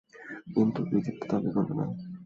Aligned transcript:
কিন্তু 0.53 0.79
কৃতিত্ব 0.89 1.21
দাবি 1.31 1.49
করবে 1.55 1.73
না। 1.79 1.85